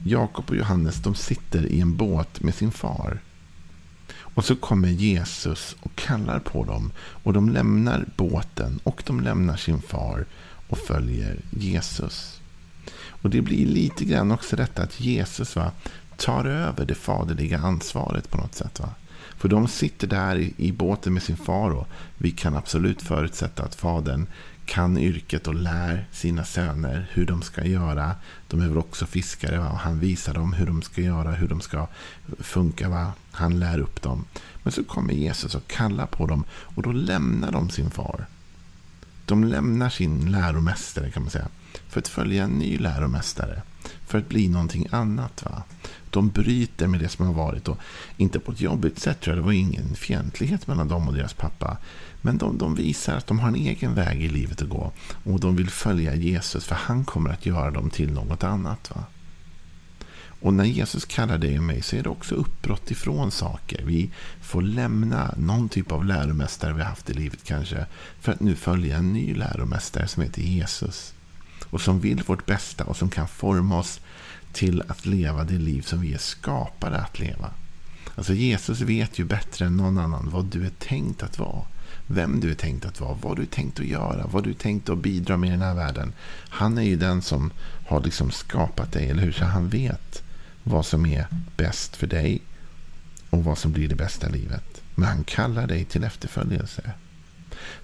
Jakob 0.04 0.50
och 0.50 0.56
Johannes 0.56 1.02
de 1.02 1.14
sitter 1.14 1.66
i 1.66 1.80
en 1.80 1.96
båt 1.96 2.42
med 2.42 2.54
sin 2.54 2.72
far. 2.72 3.20
Och 4.14 4.44
så 4.44 4.56
kommer 4.56 4.88
Jesus 4.88 5.76
och 5.80 5.94
kallar 5.94 6.38
på 6.38 6.64
dem. 6.64 6.92
Och 6.98 7.32
de 7.32 7.48
lämnar 7.48 8.04
båten 8.16 8.80
och 8.82 9.02
de 9.06 9.20
lämnar 9.20 9.56
sin 9.56 9.82
far 9.82 10.26
och 10.68 10.78
följer 10.78 11.40
Jesus. 11.50 12.40
Och 13.22 13.30
det 13.30 13.42
blir 13.42 13.66
lite 13.66 14.04
grann 14.04 14.30
också 14.30 14.56
detta 14.56 14.82
att 14.82 15.00
Jesus 15.00 15.56
va, 15.56 15.70
tar 16.16 16.44
över 16.44 16.84
det 16.84 16.94
faderliga 16.94 17.58
ansvaret 17.58 18.30
på 18.30 18.36
något 18.36 18.54
sätt. 18.54 18.80
Va? 18.80 18.88
För 19.42 19.48
de 19.48 19.68
sitter 19.68 20.06
där 20.06 20.36
i, 20.36 20.54
i 20.56 20.72
båten 20.72 21.14
med 21.14 21.22
sin 21.22 21.36
far 21.36 21.70
och 21.70 21.88
vi 22.18 22.30
kan 22.30 22.56
absolut 22.56 23.02
förutsätta 23.02 23.62
att 23.62 23.74
fadern 23.74 24.26
kan 24.64 24.98
yrket 24.98 25.46
och 25.46 25.54
lär 25.54 26.08
sina 26.12 26.44
söner 26.44 27.06
hur 27.12 27.26
de 27.26 27.42
ska 27.42 27.64
göra. 27.64 28.14
De 28.48 28.60
är 28.60 28.68
väl 28.68 28.78
också 28.78 29.06
fiskare 29.06 29.58
va? 29.58 29.70
och 29.70 29.78
han 29.78 29.98
visar 29.98 30.34
dem 30.34 30.52
hur 30.52 30.66
de 30.66 30.82
ska 30.82 31.00
göra, 31.00 31.30
hur 31.30 31.48
de 31.48 31.60
ska 31.60 31.86
funka. 32.38 32.88
Va? 32.88 33.12
Han 33.30 33.60
lär 33.60 33.78
upp 33.78 34.02
dem. 34.02 34.24
Men 34.62 34.72
så 34.72 34.84
kommer 34.84 35.14
Jesus 35.14 35.54
och 35.54 35.66
kallar 35.66 36.06
på 36.06 36.26
dem 36.26 36.44
och 36.50 36.82
då 36.82 36.92
lämnar 36.92 37.52
de 37.52 37.70
sin 37.70 37.90
far. 37.90 38.26
De 39.26 39.44
lämnar 39.44 39.90
sin 39.90 40.32
läromästare 40.32 41.10
kan 41.10 41.22
man 41.22 41.30
säga. 41.30 41.48
För 41.88 42.00
att 42.00 42.08
följa 42.08 42.44
en 42.44 42.50
ny 42.50 42.78
läromästare. 42.78 43.62
För 44.06 44.18
att 44.18 44.28
bli 44.28 44.48
någonting 44.48 44.86
annat. 44.90 45.44
Va? 45.44 45.62
De 46.12 46.28
bryter 46.28 46.86
med 46.86 47.00
det 47.00 47.08
som 47.08 47.26
har 47.26 47.32
varit. 47.32 47.68
Och 47.68 47.78
inte 48.16 48.38
på 48.38 48.52
ett 48.52 48.60
jobbigt 48.60 48.98
sätt 48.98 49.20
tror 49.20 49.36
jag. 49.36 49.44
Det 49.44 49.46
var 49.46 49.52
ingen 49.52 49.94
fientlighet 49.94 50.66
mellan 50.66 50.88
dem 50.88 51.08
och 51.08 51.14
deras 51.14 51.34
pappa. 51.34 51.76
Men 52.20 52.38
de, 52.38 52.58
de 52.58 52.74
visar 52.74 53.16
att 53.16 53.26
de 53.26 53.38
har 53.38 53.48
en 53.48 53.56
egen 53.56 53.94
väg 53.94 54.22
i 54.22 54.28
livet 54.28 54.62
att 54.62 54.68
gå. 54.68 54.92
Och 55.24 55.40
de 55.40 55.56
vill 55.56 55.70
följa 55.70 56.14
Jesus. 56.14 56.64
För 56.64 56.74
han 56.74 57.04
kommer 57.04 57.30
att 57.30 57.46
göra 57.46 57.70
dem 57.70 57.90
till 57.90 58.12
något 58.12 58.44
annat. 58.44 58.90
Va? 58.94 59.04
Och 60.42 60.54
när 60.54 60.64
Jesus 60.64 61.04
kallar 61.04 61.38
dig 61.38 61.58
och 61.58 61.64
mig 61.64 61.82
så 61.82 61.96
är 61.96 62.02
det 62.02 62.08
också 62.08 62.34
uppbrott 62.34 62.90
ifrån 62.90 63.30
saker. 63.30 63.82
Vi 63.84 64.10
får 64.40 64.62
lämna 64.62 65.34
någon 65.36 65.68
typ 65.68 65.92
av 65.92 66.04
läromästare 66.04 66.72
vi 66.72 66.82
haft 66.82 67.10
i 67.10 67.14
livet 67.14 67.44
kanske. 67.44 67.86
För 68.20 68.32
att 68.32 68.40
nu 68.40 68.56
följa 68.56 68.96
en 68.96 69.12
ny 69.12 69.34
läromästare 69.34 70.08
som 70.08 70.22
heter 70.22 70.42
Jesus. 70.42 71.14
Och 71.70 71.80
som 71.80 72.00
vill 72.00 72.22
vårt 72.22 72.46
bästa 72.46 72.84
och 72.84 72.96
som 72.96 73.10
kan 73.10 73.28
forma 73.28 73.78
oss 73.78 74.00
till 74.52 74.82
att 74.88 75.06
leva 75.06 75.44
det 75.44 75.58
liv 75.58 75.82
som 75.82 76.00
vi 76.00 76.14
är 76.14 76.18
skapade 76.18 76.96
att 76.96 77.18
leva. 77.18 77.50
Alltså 78.14 78.34
Jesus 78.34 78.80
vet 78.80 79.18
ju 79.18 79.24
bättre 79.24 79.66
än 79.66 79.76
någon 79.76 79.98
annan 79.98 80.30
vad 80.30 80.44
du 80.44 80.66
är 80.66 80.72
tänkt 80.78 81.22
att 81.22 81.38
vara. 81.38 81.64
Vem 82.06 82.40
du 82.40 82.50
är 82.50 82.54
tänkt 82.54 82.84
att 82.84 83.00
vara, 83.00 83.18
vad 83.22 83.36
du 83.36 83.42
är 83.42 83.46
tänkt 83.46 83.80
att 83.80 83.86
göra, 83.86 84.26
vad 84.26 84.44
du 84.44 84.50
är 84.50 84.54
tänkt 84.54 84.88
att 84.88 84.98
bidra 84.98 85.36
med 85.36 85.48
i 85.48 85.50
den 85.50 85.62
här 85.62 85.74
världen. 85.74 86.12
Han 86.48 86.78
är 86.78 86.82
ju 86.82 86.96
den 86.96 87.22
som 87.22 87.50
har 87.86 88.00
liksom 88.00 88.30
skapat 88.30 88.92
dig, 88.92 89.10
eller 89.10 89.22
hur? 89.22 89.32
Så 89.32 89.44
han 89.44 89.68
vet 89.68 90.22
vad 90.62 90.86
som 90.86 91.06
är 91.06 91.26
bäst 91.56 91.96
för 91.96 92.06
dig 92.06 92.42
och 93.30 93.44
vad 93.44 93.58
som 93.58 93.72
blir 93.72 93.88
det 93.88 93.94
bästa 93.94 94.28
livet. 94.28 94.82
Men 94.94 95.08
han 95.08 95.24
kallar 95.24 95.66
dig 95.66 95.84
till 95.84 96.04
efterföljelse. 96.04 96.92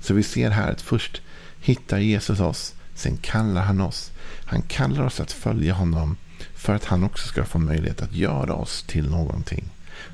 Så 0.01 0.15
vi 0.15 0.23
ser 0.23 0.51
här 0.51 0.73
att 0.73 0.83
först 0.83 1.23
hittar 1.61 1.99
Jesus 1.99 2.41
oss, 2.41 2.75
sen 2.95 3.17
kallar 3.17 3.63
han 3.63 3.81
oss. 3.81 4.11
Han 4.45 4.63
kallar 4.63 5.05
oss 5.05 5.21
att 5.21 5.33
följa 5.33 5.75
honom 5.75 6.17
för 6.55 6.75
att 6.75 6.85
han 6.85 7.05
också 7.05 7.28
ska 7.28 7.45
få 7.45 7.59
möjlighet 7.59 8.02
att 8.02 8.12
göra 8.12 8.55
oss 8.55 8.83
till 8.83 9.11
någonting. 9.11 9.64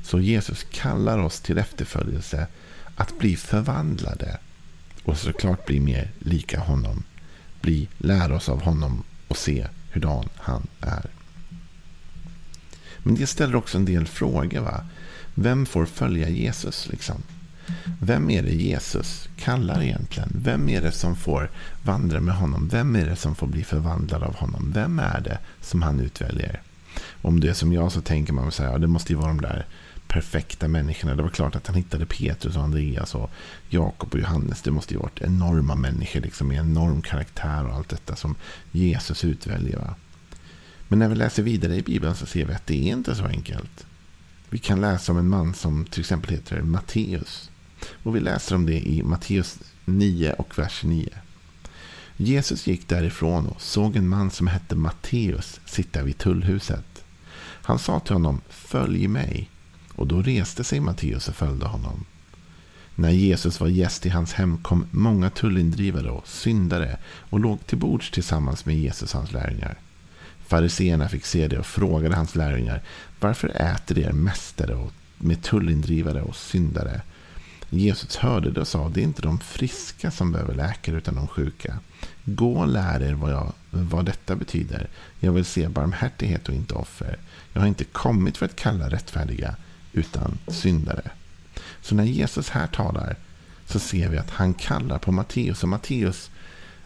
Så 0.02 0.20
Jesus 0.20 0.66
kallar 0.70 1.18
oss 1.18 1.40
till 1.40 1.58
efterföljelse, 1.58 2.46
att 2.96 3.18
bli 3.18 3.36
förvandlade 3.36 4.38
och 5.04 5.18
såklart 5.18 5.66
bli 5.66 5.80
mer 5.80 6.10
lika 6.18 6.60
honom. 6.60 7.02
Bli, 7.60 7.88
lära 7.98 8.36
oss 8.36 8.48
av 8.48 8.62
honom 8.62 9.04
och 9.28 9.36
se 9.36 9.66
hurdan 9.92 10.28
han 10.36 10.66
är. 10.80 11.10
Men 12.98 13.14
det 13.14 13.26
ställer 13.26 13.56
också 13.56 13.78
en 13.78 13.84
del 13.84 14.06
frågor. 14.06 14.60
Va? 14.60 14.86
Vem 15.34 15.66
får 15.66 15.86
följa 15.86 16.28
Jesus? 16.28 16.88
liksom? 16.88 17.22
Vem 18.00 18.30
är 18.30 18.42
det 18.42 18.54
Jesus 18.54 19.28
kallar 19.36 19.82
egentligen? 19.82 20.28
Vem 20.34 20.68
är 20.68 20.82
det 20.82 20.92
som 20.92 21.16
får 21.16 21.50
vandra 21.82 22.20
med 22.20 22.34
honom? 22.34 22.68
Vem 22.68 22.96
är 22.96 23.06
det 23.06 23.16
som 23.16 23.34
får 23.34 23.46
bli 23.46 23.64
förvandlad 23.64 24.22
av 24.22 24.36
honom? 24.36 24.72
Vem 24.74 24.98
är 24.98 25.20
det 25.20 25.38
som 25.60 25.82
han 25.82 26.00
utväljer? 26.00 26.62
Om 27.22 27.40
det 27.40 27.48
är 27.48 27.54
som 27.54 27.72
jag 27.72 27.92
så 27.92 28.00
tänker 28.00 28.32
man 28.32 28.48
att 28.48 28.58
ja, 28.58 28.78
det 28.78 28.86
måste 28.86 29.12
ju 29.12 29.18
vara 29.18 29.28
de 29.28 29.40
där 29.40 29.66
perfekta 30.08 30.68
människorna. 30.68 31.14
Det 31.14 31.22
var 31.22 31.30
klart 31.30 31.56
att 31.56 31.66
han 31.66 31.76
hittade 31.76 32.06
Petrus 32.06 32.56
och 32.56 32.62
Andreas 32.62 33.14
och 33.14 33.30
Jakob 33.68 34.14
och 34.14 34.20
Johannes. 34.20 34.62
Det 34.62 34.70
måste 34.70 34.94
ju 34.94 35.00
varit 35.00 35.20
enorma 35.20 35.74
människor 35.74 36.20
liksom, 36.20 36.48
med 36.48 36.58
enorm 36.58 37.02
karaktär 37.02 37.66
och 37.66 37.74
allt 37.74 37.88
detta 37.88 38.16
som 38.16 38.34
Jesus 38.72 39.24
utväljer. 39.24 39.76
Va? 39.76 39.94
Men 40.88 40.98
när 40.98 41.08
vi 41.08 41.14
läser 41.14 41.42
vidare 41.42 41.76
i 41.76 41.82
Bibeln 41.82 42.14
så 42.14 42.26
ser 42.26 42.44
vi 42.44 42.54
att 42.54 42.66
det 42.66 42.88
är 42.88 42.92
inte 42.92 43.14
så 43.14 43.24
enkelt. 43.24 43.86
Vi 44.50 44.58
kan 44.58 44.80
läsa 44.80 45.12
om 45.12 45.18
en 45.18 45.28
man 45.28 45.54
som 45.54 45.84
till 45.84 46.00
exempel 46.00 46.30
heter 46.30 46.62
Matteus. 46.62 47.50
Och 48.02 48.16
vi 48.16 48.20
läser 48.20 48.54
om 48.54 48.66
det 48.66 48.88
i 48.88 49.02
Matteus 49.02 49.58
9 49.84 50.32
och 50.32 50.58
vers 50.58 50.82
9. 50.84 51.08
Jesus 52.16 52.66
gick 52.66 52.88
därifrån 52.88 53.46
och 53.46 53.62
såg 53.62 53.96
en 53.96 54.08
man 54.08 54.30
som 54.30 54.46
hette 54.46 54.74
Matteus 54.74 55.60
sitta 55.64 56.02
vid 56.02 56.18
tullhuset. 56.18 57.04
Han 57.38 57.78
sa 57.78 58.00
till 58.00 58.12
honom, 58.12 58.40
följ 58.48 59.08
mig. 59.08 59.50
Och 59.94 60.06
då 60.06 60.22
reste 60.22 60.64
sig 60.64 60.80
Matteus 60.80 61.28
och 61.28 61.34
följde 61.34 61.66
honom. 61.66 62.04
När 62.94 63.10
Jesus 63.10 63.60
var 63.60 63.68
gäst 63.68 64.06
i 64.06 64.08
hans 64.08 64.32
hem 64.32 64.58
kom 64.58 64.86
många 64.90 65.30
tullindrivare 65.30 66.10
och 66.10 66.28
syndare 66.28 66.98
och 67.04 67.40
låg 67.40 67.66
till 67.66 67.78
bords 67.78 68.10
tillsammans 68.10 68.66
med 68.66 68.76
Jesus 68.76 69.14
och 69.14 69.20
hans 69.20 69.32
lärjungar. 69.32 69.78
Fariseerna 70.46 71.08
fick 71.08 71.26
se 71.26 71.48
det 71.48 71.58
och 71.58 71.66
frågade 71.66 72.16
hans 72.16 72.34
lärjungar 72.34 72.82
varför 73.20 73.48
äter 73.48 73.98
er 73.98 74.12
mästare 74.12 74.88
med 75.18 75.42
tullindrivare 75.42 76.22
och 76.22 76.36
syndare? 76.36 77.00
Jesus 77.70 78.16
hörde 78.16 78.50
det 78.50 78.60
och 78.60 78.68
sa 78.68 78.88
det 78.88 79.00
är 79.00 79.04
inte 79.04 79.22
de 79.22 79.38
friska 79.38 80.10
som 80.10 80.32
behöver 80.32 80.54
läkare 80.54 80.96
utan 80.96 81.14
de 81.14 81.28
sjuka. 81.28 81.78
Gå 82.24 82.58
och 82.58 82.68
lär 82.68 83.02
er 83.02 83.12
vad, 83.12 83.32
jag, 83.32 83.52
vad 83.70 84.04
detta 84.04 84.36
betyder. 84.36 84.88
Jag 85.20 85.32
vill 85.32 85.44
se 85.44 85.68
barmhärtighet 85.68 86.48
och 86.48 86.54
inte 86.54 86.74
offer. 86.74 87.18
Jag 87.52 87.60
har 87.60 87.68
inte 87.68 87.84
kommit 87.84 88.36
för 88.36 88.46
att 88.46 88.56
kalla 88.56 88.90
rättfärdiga 88.90 89.56
utan 89.92 90.38
syndare. 90.48 91.10
Så 91.80 91.94
när 91.94 92.04
Jesus 92.04 92.48
här 92.48 92.66
talar 92.66 93.16
så 93.66 93.78
ser 93.78 94.08
vi 94.08 94.18
att 94.18 94.30
han 94.30 94.54
kallar 94.54 94.98
på 94.98 95.12
Matteus. 95.12 95.62
Och 95.62 95.68
Matteus 95.68 96.30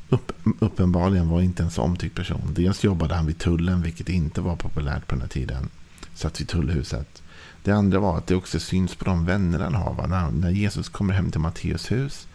upp, 0.09 0.33
uppenbarligen 0.61 1.29
var 1.29 1.41
inte 1.41 1.63
en 1.63 1.71
så 1.71 1.83
omtyckt 1.83 2.17
person. 2.17 2.55
Dels 2.55 2.85
jobbade 2.85 3.15
han 3.15 3.27
vid 3.27 3.39
tullen, 3.39 3.83
vilket 3.83 4.09
inte 4.09 4.41
var 4.41 4.57
populärt 4.57 5.07
på 5.07 5.15
den 5.15 5.23
här 5.23 5.29
tiden. 5.29 5.69
Satt 6.15 6.41
vid 6.41 6.49
tullhuset. 6.49 7.23
Det 7.69 7.75
andra 7.75 8.01
var 8.01 8.19
att 8.19 8.27
det 8.27 8.35
också 8.35 8.61
syns 8.61 8.95
på 8.95 9.05
de 9.05 9.27
vänner 9.27 9.59
han 9.59 9.75
har. 9.75 10.07
När, 10.07 10.31
när 10.31 10.51
Jesus 10.51 10.89
kommer 10.89 11.15
hem 11.15 11.31
till 11.31 11.41
Matteus 11.41 11.93
hus 11.93 12.29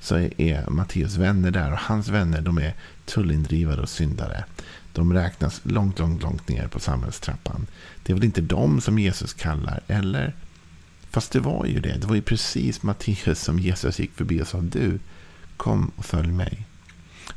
så 0.00 0.16
är, 0.16 0.40
är 0.40 0.70
Matteus 0.70 1.16
vänner 1.16 1.50
där. 1.50 1.72
Och 1.72 1.78
hans 1.78 2.08
vänner 2.08 2.40
de 2.40 2.58
är 2.58 2.74
tullindrivare 3.04 3.80
och 3.80 3.88
syndare. 3.88 4.44
De 4.92 5.12
räknas 5.12 5.60
långt, 5.62 5.98
långt, 5.98 6.22
långt 6.22 6.48
ner 6.48 6.68
på 6.68 6.80
samhällstrappan. 6.80 7.66
Det 8.02 8.12
är 8.12 8.14
väl 8.14 8.24
inte 8.24 8.40
dem 8.40 8.80
som 8.80 8.98
Jesus 8.98 9.34
kallar, 9.34 9.80
eller? 9.86 10.34
Fast 11.10 11.32
det 11.32 11.40
var 11.40 11.66
ju 11.66 11.80
det. 11.80 11.98
Det 12.00 12.06
var 12.06 12.14
ju 12.14 12.22
precis 12.22 12.82
Matteus 12.82 13.40
som 13.40 13.58
Jesus 13.58 13.98
gick 13.98 14.12
förbi 14.14 14.42
och 14.42 14.48
sa 14.48 14.60
du, 14.60 14.98
kom 15.56 15.90
och 15.96 16.04
följ 16.04 16.32
mig. 16.32 16.66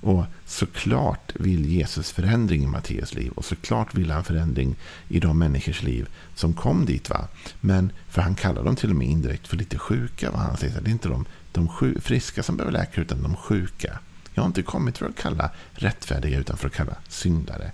Och 0.03 0.25
såklart 0.45 1.31
vill 1.35 1.65
Jesus 1.65 2.11
förändring 2.11 2.63
i 2.63 2.67
Matteus 2.67 3.13
liv. 3.13 3.31
Och 3.31 3.45
såklart 3.45 3.95
vill 3.95 4.11
han 4.11 4.23
förändring 4.23 4.75
i 5.07 5.19
de 5.19 5.39
människors 5.39 5.83
liv 5.83 6.09
som 6.35 6.53
kom 6.53 6.85
dit. 6.85 7.09
va. 7.09 7.27
Men 7.61 7.91
för 8.09 8.21
han 8.21 8.35
kallar 8.35 8.63
dem 8.63 8.75
till 8.75 8.89
och 8.89 8.95
med 8.95 9.07
indirekt 9.07 9.47
för 9.47 9.57
lite 9.57 9.77
sjuka. 9.77 10.31
Va? 10.31 10.37
Han 10.37 10.57
säger 10.57 10.77
att 10.77 10.83
det 10.83 10.89
är 10.89 10.91
inte 10.91 11.09
de, 11.09 11.25
de 11.51 11.69
friska 12.01 12.43
som 12.43 12.57
behöver 12.57 12.71
läkare 12.71 13.01
utan 13.01 13.23
de 13.23 13.35
sjuka. 13.35 13.99
Jag 14.33 14.43
har 14.43 14.47
inte 14.47 14.63
kommit 14.63 14.97
för 14.97 15.05
att 15.05 15.15
kalla 15.15 15.49
rättfärdiga 15.71 16.39
utan 16.39 16.57
för 16.57 16.67
att 16.67 16.73
kalla 16.73 16.95
syndare. 17.07 17.71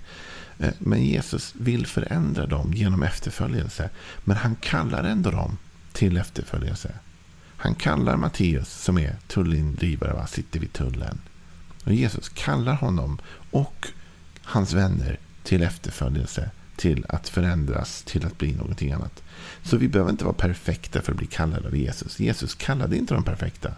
Eh, 0.58 0.72
men 0.78 1.04
Jesus 1.04 1.54
vill 1.58 1.86
förändra 1.86 2.46
dem 2.46 2.72
genom 2.74 3.02
efterföljelse. 3.02 3.90
Men 4.24 4.36
han 4.36 4.54
kallar 4.54 5.04
ändå 5.04 5.30
dem 5.30 5.58
till 5.92 6.16
efterföljelse. 6.16 6.92
Han 7.56 7.74
kallar 7.74 8.16
Matteus 8.16 8.82
som 8.82 8.98
är 8.98 9.16
tullindrivare, 9.26 10.12
va? 10.12 10.26
sitter 10.26 10.60
vid 10.60 10.72
tullen. 10.72 11.18
Och 11.90 11.96
Jesus 11.96 12.28
kallar 12.28 12.74
honom 12.74 13.18
och 13.50 13.88
hans 14.42 14.72
vänner 14.72 15.18
till 15.42 15.62
efterföljelse, 15.62 16.50
till 16.76 17.04
att 17.08 17.28
förändras, 17.28 18.02
till 18.02 18.26
att 18.26 18.38
bli 18.38 18.52
någonting 18.52 18.92
annat. 18.92 19.22
Så 19.62 19.76
vi 19.76 19.88
behöver 19.88 20.10
inte 20.10 20.24
vara 20.24 20.34
perfekta 20.34 21.02
för 21.02 21.12
att 21.12 21.18
bli 21.18 21.26
kallade 21.26 21.68
av 21.68 21.76
Jesus. 21.76 22.20
Jesus 22.20 22.54
kallade 22.54 22.96
inte 22.96 23.14
de 23.14 23.24
perfekta. 23.24 23.72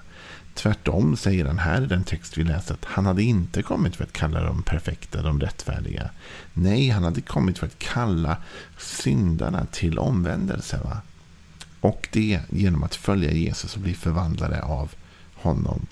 Tvärtom 0.54 1.16
säger 1.16 1.44
han 1.44 1.58
här 1.58 1.82
i 1.82 1.86
den 1.86 2.04
text 2.04 2.38
vi 2.38 2.44
läste 2.44 2.72
att 2.74 2.84
han 2.84 3.06
hade 3.06 3.22
inte 3.22 3.62
kommit 3.62 3.96
för 3.96 4.04
att 4.04 4.12
kalla 4.12 4.44
de 4.44 4.62
perfekta, 4.62 5.22
de 5.22 5.40
rättfärdiga. 5.40 6.10
Nej, 6.52 6.88
han 6.88 7.04
hade 7.04 7.20
kommit 7.20 7.58
för 7.58 7.66
att 7.66 7.78
kalla 7.78 8.36
syndarna 8.78 9.66
till 9.66 9.98
omvändelse. 9.98 10.80
Va? 10.84 11.00
Och 11.80 12.08
det 12.12 12.40
genom 12.50 12.82
att 12.82 12.94
följa 12.94 13.32
Jesus 13.32 13.74
och 13.74 13.82
bli 13.82 13.94
förvandlade 13.94 14.62
av 14.62 14.90
honom. 15.34 15.86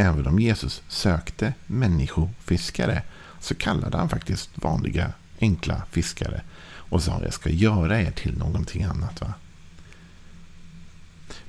Även 0.00 0.26
om 0.26 0.38
Jesus 0.38 0.82
sökte 0.88 1.54
människofiskare 1.66 3.02
så 3.40 3.54
kallade 3.54 3.96
han 3.96 4.08
faktiskt 4.08 4.50
vanliga 4.54 5.12
enkla 5.40 5.82
fiskare 5.90 6.42
och 6.64 7.02
sa 7.02 7.20
jag 7.22 7.32
ska 7.32 7.50
göra 7.50 8.00
er 8.00 8.10
till 8.10 8.38
någonting 8.38 8.82
annat. 8.82 9.20
va. 9.20 9.34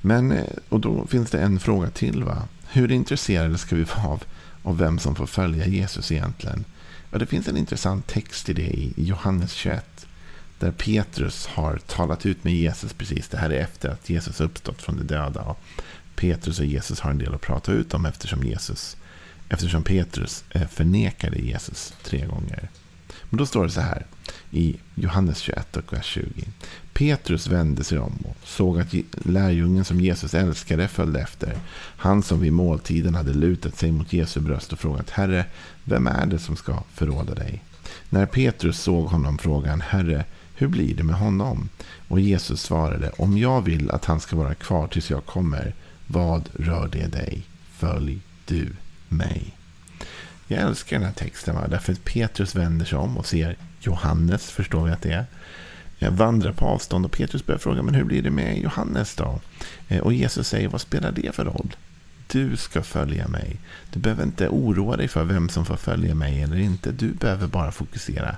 Men, 0.00 0.32
eh, 0.32 0.44
och 0.68 0.80
då 0.80 1.06
finns 1.06 1.30
det 1.30 1.40
en 1.40 1.60
fråga 1.60 1.90
till. 1.90 2.24
va. 2.24 2.42
Hur 2.70 2.92
intresserade 2.92 3.58
ska 3.58 3.76
vi 3.76 3.84
vara 3.84 4.06
av, 4.06 4.22
av 4.62 4.78
vem 4.78 4.98
som 4.98 5.14
får 5.14 5.26
följa 5.26 5.66
Jesus 5.66 6.12
egentligen? 6.12 6.64
Ja, 7.10 7.18
det 7.18 7.26
finns 7.26 7.48
en 7.48 7.56
intressant 7.56 8.06
text 8.06 8.48
i 8.48 8.52
det 8.52 8.62
i 8.62 8.94
Johannes 8.96 9.52
21. 9.52 10.06
Där 10.58 10.72
Petrus 10.72 11.46
har 11.46 11.76
talat 11.76 12.26
ut 12.26 12.44
med 12.44 12.54
Jesus 12.54 12.92
precis. 12.92 13.28
Det 13.28 13.38
här 13.38 13.50
är 13.50 13.60
efter 13.60 13.88
att 13.88 14.10
Jesus 14.10 14.40
uppstått 14.40 14.82
från 14.82 14.96
de 14.96 15.04
döda. 15.04 15.56
Petrus 16.20 16.58
och 16.58 16.64
Jesus 16.64 17.00
har 17.00 17.10
en 17.10 17.18
del 17.18 17.34
att 17.34 17.40
prata 17.40 17.72
ut 17.72 17.94
om 17.94 18.06
eftersom, 18.06 18.42
Jesus, 18.42 18.96
eftersom 19.48 19.82
Petrus 19.82 20.44
eh, 20.50 20.68
förnekade 20.68 21.38
Jesus 21.38 21.94
tre 22.02 22.26
gånger. 22.26 22.68
Men 23.30 23.38
då 23.38 23.46
står 23.46 23.64
det 23.64 23.70
så 23.70 23.80
här 23.80 24.06
i 24.50 24.76
Johannes 24.94 25.38
21 25.38 25.76
och 25.76 25.92
vers 25.92 26.06
20. 26.06 26.48
Petrus 26.92 27.46
vände 27.46 27.84
sig 27.84 27.98
om 27.98 28.12
och 28.24 28.36
såg 28.44 28.80
att 28.80 28.94
lärjungen 29.12 29.84
som 29.84 30.00
Jesus 30.00 30.34
älskade 30.34 30.88
följde 30.88 31.20
efter. 31.20 31.56
Han 31.96 32.22
som 32.22 32.40
vid 32.40 32.52
måltiden 32.52 33.14
hade 33.14 33.32
lutat 33.32 33.76
sig 33.76 33.92
mot 33.92 34.12
Jesu 34.12 34.40
bröst 34.40 34.72
och 34.72 34.78
frågat 34.78 35.10
Herre, 35.10 35.44
vem 35.84 36.06
är 36.06 36.26
det 36.26 36.38
som 36.38 36.56
ska 36.56 36.82
förråda 36.94 37.34
dig? 37.34 37.62
När 38.10 38.26
Petrus 38.26 38.80
såg 38.80 39.06
honom 39.06 39.38
frågade 39.38 39.70
han 39.70 39.80
Herre, 39.80 40.24
hur 40.54 40.68
blir 40.68 40.94
det 40.94 41.02
med 41.02 41.16
honom? 41.16 41.68
Och 42.08 42.20
Jesus 42.20 42.62
svarade, 42.62 43.10
om 43.16 43.38
jag 43.38 43.62
vill 43.62 43.90
att 43.90 44.04
han 44.04 44.20
ska 44.20 44.36
vara 44.36 44.54
kvar 44.54 44.88
tills 44.88 45.10
jag 45.10 45.26
kommer, 45.26 45.74
vad 46.12 46.48
rör 46.54 46.88
det 46.92 47.06
dig? 47.06 47.42
Följ 47.72 48.20
du 48.44 48.72
mig. 49.08 49.56
Jag 50.46 50.60
älskar 50.60 50.96
den 50.96 51.06
här 51.06 51.14
texten. 51.14 51.54
Va? 51.54 51.68
Därför 51.68 51.92
att 51.92 52.04
Petrus 52.04 52.54
vänder 52.54 52.86
sig 52.86 52.98
om 52.98 53.18
och 53.18 53.26
ser 53.26 53.56
Johannes, 53.80 54.50
förstår 54.50 54.84
vi 54.84 54.92
att 54.92 55.02
det 55.02 55.12
är. 55.12 55.26
Jag 55.98 56.10
vandrar 56.10 56.52
på 56.52 56.64
avstånd 56.64 57.04
och 57.04 57.12
Petrus 57.12 57.46
börjar 57.46 57.58
fråga, 57.58 57.82
men 57.82 57.94
hur 57.94 58.04
blir 58.04 58.22
det 58.22 58.30
med 58.30 58.58
Johannes 58.58 59.14
då? 59.14 59.40
Eh, 59.88 60.00
och 60.00 60.12
Jesus 60.12 60.48
säger, 60.48 60.68
vad 60.68 60.80
spelar 60.80 61.12
det 61.12 61.34
för 61.34 61.44
roll? 61.44 61.76
Du 62.26 62.56
ska 62.56 62.82
följa 62.82 63.28
mig. 63.28 63.56
Du 63.92 64.00
behöver 64.00 64.22
inte 64.22 64.48
oroa 64.48 64.96
dig 64.96 65.08
för 65.08 65.24
vem 65.24 65.48
som 65.48 65.66
får 65.66 65.76
följa 65.76 66.14
mig 66.14 66.42
eller 66.42 66.56
inte. 66.56 66.92
Du 66.92 67.12
behöver 67.12 67.46
bara 67.46 67.72
fokusera 67.72 68.36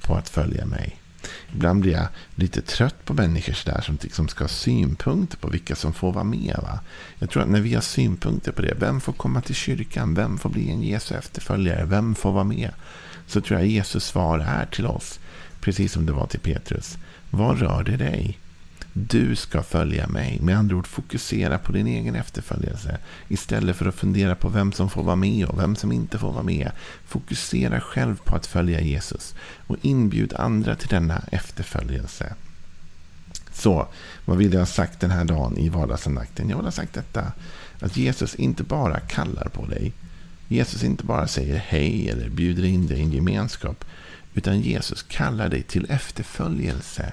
på 0.00 0.14
att 0.14 0.28
följa 0.28 0.66
mig. 0.66 1.00
Ibland 1.52 1.80
blir 1.80 1.92
jag 1.92 2.06
lite 2.34 2.62
trött 2.62 3.04
på 3.04 3.14
människor 3.14 3.72
där 3.72 3.80
som 3.80 3.98
liksom 4.02 4.28
ska 4.28 4.44
ha 4.44 4.48
synpunkter 4.48 5.36
på 5.36 5.48
vilka 5.48 5.74
som 5.74 5.92
får 5.92 6.12
vara 6.12 6.24
med. 6.24 6.58
Va? 6.62 6.80
Jag 7.18 7.30
tror 7.30 7.42
att 7.42 7.48
när 7.48 7.60
vi 7.60 7.74
har 7.74 7.82
synpunkter 7.82 8.52
på 8.52 8.62
det, 8.62 8.74
vem 8.78 9.00
får 9.00 9.12
komma 9.12 9.40
till 9.40 9.54
kyrkan, 9.54 10.14
vem 10.14 10.38
får 10.38 10.50
bli 10.50 10.70
en 10.70 10.82
Jesu 10.82 11.14
efterföljare, 11.14 11.84
vem 11.84 12.14
får 12.14 12.32
vara 12.32 12.44
med? 12.44 12.70
Så 13.26 13.40
tror 13.40 13.60
jag 13.60 13.68
Jesus 13.68 14.04
svar 14.04 14.38
är 14.38 14.66
till 14.66 14.86
oss, 14.86 15.20
precis 15.60 15.92
som 15.92 16.06
det 16.06 16.12
var 16.12 16.26
till 16.26 16.40
Petrus. 16.40 16.96
Vad 17.30 17.58
rör 17.58 17.82
det 17.82 17.96
dig? 17.96 18.38
Du 18.96 19.36
ska 19.36 19.62
följa 19.62 20.06
mig. 20.06 20.38
Med 20.42 20.58
andra 20.58 20.76
ord, 20.76 20.86
fokusera 20.86 21.58
på 21.58 21.72
din 21.72 21.86
egen 21.86 22.14
efterföljelse. 22.14 22.98
Istället 23.28 23.76
för 23.76 23.86
att 23.86 23.94
fundera 23.94 24.34
på 24.34 24.48
vem 24.48 24.72
som 24.72 24.90
får 24.90 25.02
vara 25.02 25.16
med 25.16 25.46
och 25.46 25.58
vem 25.58 25.76
som 25.76 25.92
inte 25.92 26.18
får 26.18 26.32
vara 26.32 26.42
med. 26.42 26.70
Fokusera 27.06 27.80
själv 27.80 28.16
på 28.24 28.36
att 28.36 28.46
följa 28.46 28.80
Jesus. 28.80 29.34
Och 29.66 29.76
inbjud 29.82 30.34
andra 30.34 30.76
till 30.76 30.88
denna 30.88 31.22
efterföljelse. 31.32 32.34
Så, 33.52 33.88
vad 34.24 34.36
vill 34.36 34.52
jag 34.52 34.60
ha 34.60 34.66
sagt 34.66 35.00
den 35.00 35.10
här 35.10 35.24
dagen 35.24 35.58
i 35.58 35.68
vardagsandakten? 35.68 36.48
Jag 36.48 36.56
vill 36.56 36.66
ha 36.66 36.72
sagt 36.72 36.94
detta. 36.94 37.32
Att 37.80 37.96
Jesus 37.96 38.34
inte 38.34 38.62
bara 38.62 39.00
kallar 39.00 39.48
på 39.48 39.66
dig. 39.66 39.92
Jesus 40.48 40.84
inte 40.84 41.04
bara 41.04 41.26
säger 41.26 41.56
hej 41.56 42.08
eller 42.10 42.28
bjuder 42.28 42.64
in 42.64 42.86
dig 42.86 42.98
i 42.98 43.02
en 43.02 43.12
gemenskap. 43.12 43.84
Utan 44.34 44.60
Jesus 44.60 45.02
kallar 45.02 45.48
dig 45.48 45.62
till 45.62 45.90
efterföljelse 45.90 47.12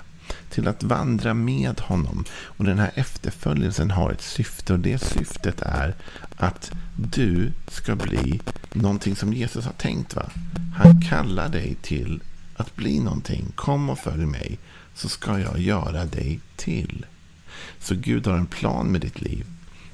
till 0.50 0.68
att 0.68 0.84
vandra 0.84 1.34
med 1.34 1.80
honom. 1.80 2.26
Och 2.32 2.66
den 2.66 2.80
här 2.80 2.92
efterföljelsen 2.96 3.92
har 3.92 4.12
ett 4.12 4.22
syfte 4.22 4.74
och 4.74 4.80
det 4.80 5.04
syftet 5.04 5.62
är 5.62 5.96
att 6.38 6.72
du 6.96 7.52
ska 7.68 7.96
bli 7.96 8.42
någonting 8.74 9.16
som 9.16 9.34
Jesus 9.34 9.66
har 9.66 9.74
tänkt. 9.74 10.16
Va? 10.16 10.30
Han 10.78 11.02
kallar 11.02 11.50
dig 11.50 11.76
till 11.82 12.22
att 12.56 12.76
bli 12.76 13.00
någonting. 13.00 13.46
Kom 13.56 13.90
och 13.90 14.00
följ 14.00 14.26
mig 14.26 14.60
så 14.96 15.10
ska 15.10 15.40
jag 15.40 15.60
göra 15.60 16.06
dig 16.06 16.40
till. 16.56 17.06
Så 17.80 17.96
Gud 17.96 18.28
har 18.28 18.38
en 18.38 18.46
plan 18.46 18.88
med 18.88 19.02
ditt 19.02 19.22
liv. 19.22 19.46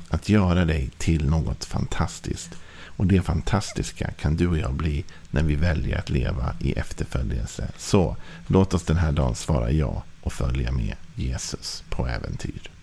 Att 0.10 0.30
göra 0.30 0.66
dig 0.66 0.90
till 0.98 1.30
något 1.30 1.66
fantastiskt. 1.66 2.50
Och 2.98 3.08
det 3.08 3.22
fantastiska 3.22 4.12
kan 4.12 4.36
du 4.36 4.48
och 4.48 4.58
jag 4.58 4.74
bli 4.74 5.06
när 5.32 5.44
vi 5.44 5.56
väljer 5.56 6.00
att 6.00 6.10
leva 6.10 6.56
i 6.60 6.74
efterföljelse. 6.74 7.68
Så 7.78 8.18
låt 8.48 8.74
oss 8.74 8.84
den 8.84 8.98
här 8.98 9.12
dagen 9.12 9.36
svara 9.36 9.72
ja 9.72 10.04
och 10.22 10.34
följa 10.34 10.72
med 10.72 10.96
Jesus 11.16 11.84
på 11.90 12.08
äventyr. 12.08 12.77